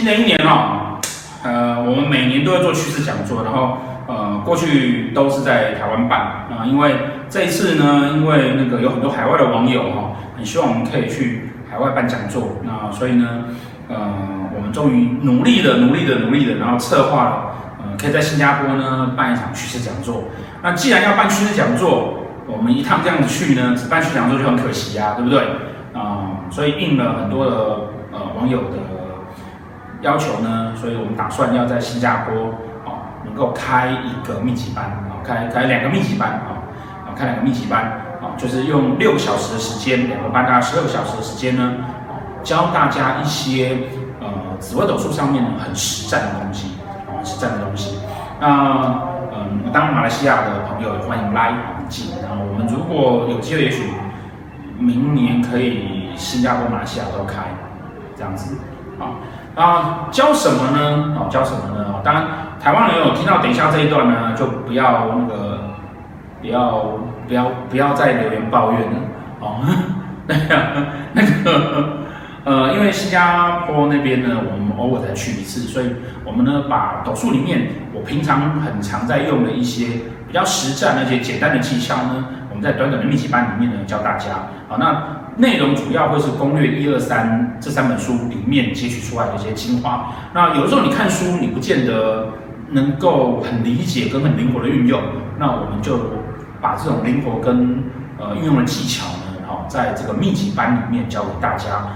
[0.00, 0.98] 新的一年哦，
[1.42, 6.96] 呃，我们每年都会做趋势讲座，然后呃，过去都是在台湾办啊，因为
[7.28, 13.44] 这一次呢，因为那个有很多海外的网友哈，很希望我们可以去海外办讲座，那所以呢，
[13.90, 14.10] 呃，
[14.56, 17.42] 我们终于努力的、努力的、努力的，然后策划了，
[17.80, 20.24] 呃，可以在新加坡呢办一场趋势讲座。
[20.62, 25.42] 那既然要办趋势讲座，我们一趟这样子去呢，只办趋势讲座就很可惜啊，对不对？
[25.92, 27.52] 啊、所以应了很多的
[28.12, 28.78] 呃网友的
[30.02, 32.50] 要求呢，所以我们打算要在新加坡
[32.84, 37.82] 啊、能够开一个密集班啊、开开两个密集班啊，开两个密集班
[38.22, 41.74] 啊、就是用六个小时的时间，两个班大概十二个小时的时间呢，
[42.08, 43.76] 啊、教大家一些
[44.20, 44.28] 呃
[44.58, 46.78] 紫微斗数上面很实战的东西
[47.08, 47.98] 啊，实战的东西，
[48.40, 51.54] 那、嗯，当马来西亚的朋友欢迎来
[51.88, 53.90] 进，然后我们如果有机会，也许
[54.78, 57.42] 明年可以新加坡、马来西亚都开
[58.16, 58.56] 这样子
[58.98, 59.20] 啊
[59.54, 61.16] 啊，教什么呢？
[61.18, 61.86] 哦，教什么呢？
[61.92, 62.24] 哦当然，
[62.62, 65.58] 台湾人有听到等一下这一段呢，就不要那个，
[66.40, 66.98] 不要
[67.28, 68.98] 不要不要再留言抱怨了
[69.40, 69.60] 哦。
[70.26, 72.00] 那个那个。
[72.42, 79.88] 呃，因为新加坡那边呢，我们偶尔才去一次，所以我们呢把斗数里面我平常很常在用的一些
[80.26, 84.30] 比较实战那些简单的技巧呢，我们在短短的密集班里面呢教大家。
[84.68, 85.04] 好，那
[85.40, 90.12] 内容主要会是攻略一二三这三本书里面截取出来的一些精华。
[90.34, 92.28] 那有的时候你看书，你不见得
[92.70, 95.00] 能够很理解跟很灵活的运用，
[95.38, 95.98] 那我们就
[96.60, 97.82] 把这种灵活跟
[98.18, 101.88] 呃运用的技巧呢，好，在这个密集班里面教给大家。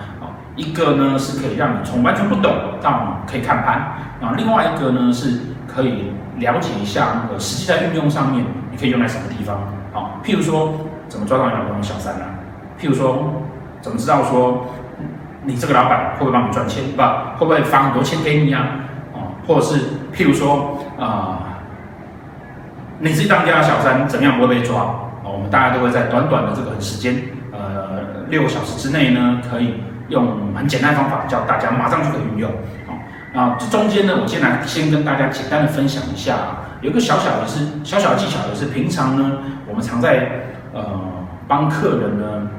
[0.57, 3.75] 一个呢是可以让你从完全不懂到可以看盘
[4.21, 9.57] 啊，另外一个呢是可以了解一下那个实际在运用上面，你可以用在什么地方
[9.93, 10.23] 啊？
[10.25, 10.73] 譬如说
[11.09, 12.25] 怎么抓到你老公小三呢？
[12.81, 13.43] 譬如说
[13.81, 14.67] 怎么知道说
[15.45, 18.61] 你这个老板会不会帮你赚钱，不会不会发很多钱给你呀？
[19.13, 19.79] 啊，或者是
[20.15, 21.61] 譬如说啊，
[22.99, 24.81] 你自己当家的小三怎么样不会被抓？
[24.81, 27.17] 啊，我们大家都会在短短的这个时间，
[27.53, 29.83] 呃，六个小时之内呢，可以。
[30.11, 32.51] 用很简单的方法教大家马上就可以运用，
[32.87, 36.37] 好，啊，这中间呢，我先来先跟大家简单的分享一下，
[36.83, 40.43] 有一个小小的是小小的技巧，也是平常呢，我们常在
[40.75, 41.01] 呃
[41.49, 42.51] 帮客人呢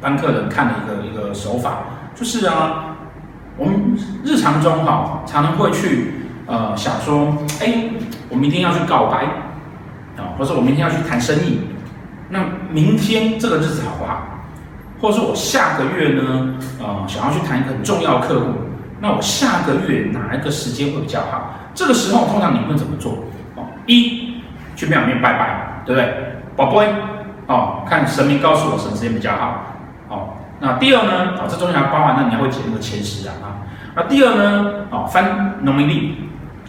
[0.00, 1.78] 帮客人看的一个一个手法，
[2.14, 2.96] 就是啊，
[3.56, 6.12] 我们日常中哈常常会去
[6.46, 7.90] 呃想说，哎，
[8.28, 9.24] 我明天要去告白
[10.16, 11.60] 啊，或者我明天要去谈生意，
[12.28, 12.40] 那
[12.70, 14.22] 明天这个日子好不好？
[15.00, 18.46] 或者说我下个月呢，呃，想要去谈一个很重要客户，
[19.00, 21.54] 那我下个月哪一个时间会比较好？
[21.74, 23.12] 这个时候通常你会怎么做？
[23.56, 24.40] 哦，一
[24.74, 26.14] 去庙里面拜拜，对不对？
[26.56, 26.86] 宝贝，
[27.46, 29.75] 哦，看神明告诉我什么时间比较好。
[30.60, 31.38] 那第二呢？
[31.38, 33.46] 啊，这中间还包含那你还会解那个前十啊啊。
[33.94, 34.86] 那第二呢？
[34.90, 36.16] 啊，翻农民历，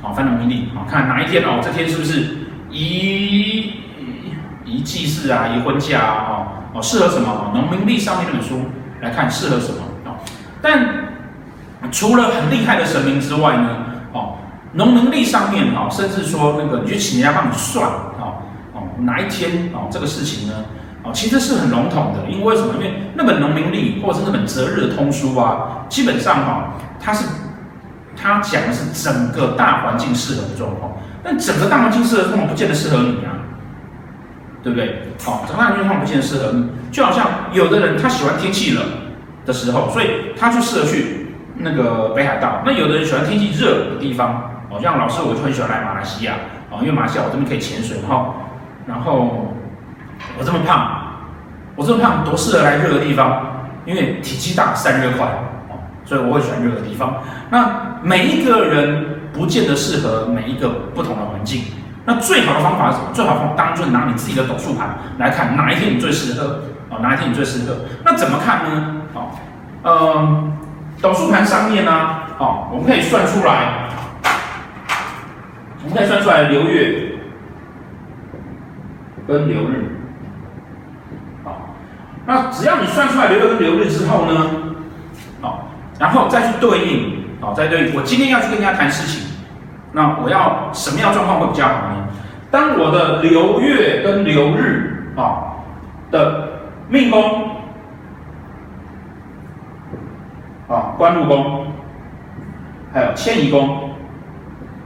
[0.02, 3.74] 啊，翻农民历，啊，看哪一天哦，这天是不是宜
[4.66, 6.26] 宜祭祀啊，宜婚嫁啊？
[6.30, 6.48] 哦。
[6.74, 7.52] 哦，适合什么？
[7.54, 8.70] 农民历上面那本书
[9.02, 9.82] 来看适合什么？
[10.06, 10.16] 哦，
[10.62, 11.08] 但
[11.92, 13.70] 除了很厉害的神明之外呢，
[14.12, 14.36] 哦，
[14.74, 17.88] 农民历上面哦，甚至说那个你去请人家帮你算，
[18.20, 18.44] 哦
[18.74, 20.54] 哦，哪一天哦，这个事情呢，
[21.14, 22.74] 其实是很笼统的，因为为什么？
[22.76, 27.26] 因为那本农民历或者是那本择日通书啊，基本上哈，它是
[28.16, 30.94] 它讲的是整个大环境适合的状况，
[31.24, 33.34] 但整个大环境适合的状况不见得适合你啊。
[34.64, 35.04] 对不对？
[35.24, 38.84] 好，整个大环境不见得适合你，就好像有的人他喜欢天气冷
[39.46, 41.28] 的时候，所以他就适合去
[41.60, 42.64] 那个北海道。
[42.66, 46.34] 那有的人喜欢天气热的地方，哦，像老师我就很喜欢来马来西亚，
[46.70, 48.34] 哦，因为马来西亚我这边可以潜水，然后，
[48.88, 49.54] 然后
[50.40, 51.02] 我这么胖，
[51.76, 55.28] 我这么胖多适合来热的地方，因为体积大散热快，
[56.06, 57.16] 所以我会选热的地方。
[57.50, 61.64] 那每一个人不见得适合每一个不同的环境。
[62.06, 63.10] 那最好的方法是什么？
[63.14, 67.76] 最好方当做拿你自己的斗数盘来看哪一天你最适合哦，哪一天你最适合？
[68.06, 69.02] 那怎么看呢？
[69.14, 69.32] 哦，
[69.84, 70.44] 呃，
[71.02, 71.92] 斗数盘上面呢，
[72.38, 73.90] 哦，我们可以算出来，
[75.84, 77.20] 我们可以算出来流月
[79.28, 80.07] 跟流日，
[82.28, 84.52] 那只要你算出来流月跟流日之后呢，
[85.42, 89.38] 好，然后再去对应，好，再对应，我今天要去跟人家谈事情。
[89.94, 92.08] 那我要什么样状况会比较好呢？
[92.52, 95.64] 当我的流月跟流日啊
[96.12, 96.50] 的
[96.90, 97.52] 命宫
[100.68, 101.68] 啊官禄宫，
[102.94, 103.92] 还有迁移宫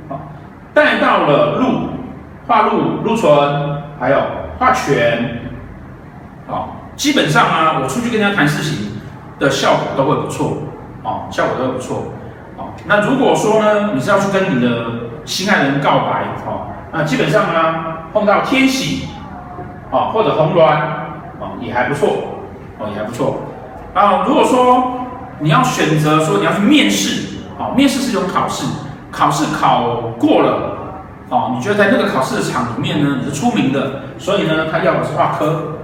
[0.09, 0.29] 啊
[0.75, 1.89] 带到了禄
[2.47, 4.21] 化禄禄存，还有
[4.59, 5.41] 化权，
[6.47, 6.69] 啊，
[7.01, 8.91] 基本上啊，我出去跟人家谈事情
[9.39, 10.59] 的效果都会不错
[11.03, 12.13] 啊，效果都会不错
[12.59, 12.77] 啊。
[12.85, 14.85] 那如果说呢，你是要去跟你的
[15.25, 17.73] 心爱人告白，哦，那基本上呢，
[18.13, 19.07] 碰到天喜，
[19.89, 20.77] 哦，或者红鸾，
[21.39, 22.07] 哦，也还不错，
[22.77, 23.39] 哦，也还不错。
[23.95, 25.07] 啊，如果说
[25.39, 28.63] 你要选择说你要去面试，哦，面试是一种考试，
[29.11, 30.77] 考试考过了，
[31.29, 35.79] 哦，你觉得在那个考试的场里面呢，你是出名的，所以呢，他要的是化科。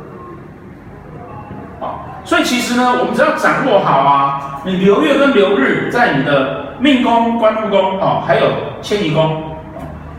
[2.27, 8.51] 所以其实呢，我们只要掌握好啊，你流月跟流日在你的命宫、官禄宫哦，还有
[8.81, 9.55] 迁移宫，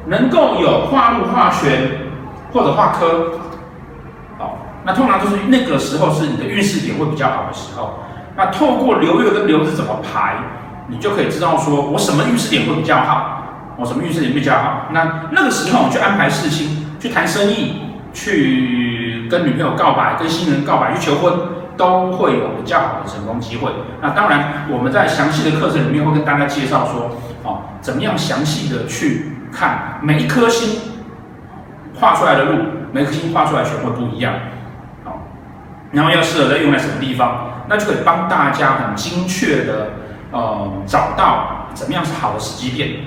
[0.06, 2.08] 能够有化禄、化权
[2.50, 3.34] 或者化科，
[4.38, 4.56] 哦，
[4.86, 7.98] 那通常就是那个时候是你的运势点会比较好的时候。
[8.34, 10.36] 那透过流月跟流日怎么排，
[10.86, 13.42] 你就可以知道说我什么运势点会比较好，
[13.76, 14.86] 我什么运势点比较好。
[14.92, 17.82] 那那个时候去安排事情，去谈生意，
[18.14, 21.57] 去跟女朋友告白，跟新人告白，去求婚。
[21.78, 23.70] 都会有比较好的成功机会。
[24.02, 27.12] 那当然，我们在详细的课程里面会跟大家介绍说，
[27.44, 30.80] 哦，怎么样详细的去看每一颗星
[31.98, 34.34] 画出来的路，每颗星画出来全会不一样，
[35.04, 35.22] 好，
[35.92, 39.86] 然后要适合在用在什么地方，那就可以帮大家很精确的，
[40.32, 43.04] 呃，找到怎么样是好的时机点，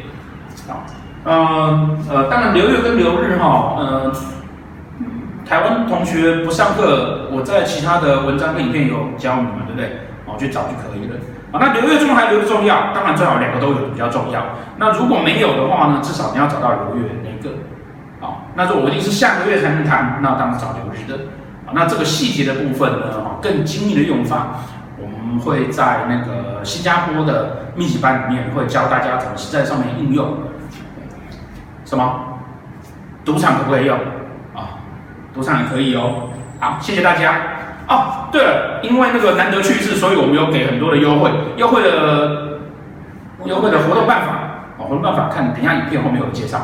[0.68, 0.84] 好，
[1.26, 4.12] 嗯，呃，当然流月跟流日哈，呃。
[5.52, 10.00] 台湾同学不上课，我在其他的文章跟影片有教你们，对不对？
[10.26, 11.18] 哦，去找就可以了。
[11.52, 12.94] 啊，那流月重要还是流日重要？
[12.96, 14.42] 当然最好两个都有比较重要。
[14.78, 16.00] 那如果没有的话呢？
[16.02, 17.58] 至少你要找到流月那个。
[18.26, 21.26] 啊，那如果我一定是下个月才能谈，那当然找流日的。
[21.68, 23.08] 啊，那这个细节的部分呢？
[23.20, 24.56] 啊，更精密的用法，
[24.98, 30.34] 我们会在那个新加坡的密集班里面会教大家怎么在上面应用。
[31.84, 32.40] 什么？
[33.26, 34.00] 赌场可不可以用？
[35.34, 36.30] 多上也可以哦，
[36.60, 37.36] 好，谢谢大家。
[37.88, 42.60] 哦，对了，因为那个难得去一次，所以我们有给很多的优惠，优惠的
[43.46, 44.34] 优惠的活动办法，
[44.78, 46.62] 哦，活动办法看，等一下影片后面有介绍。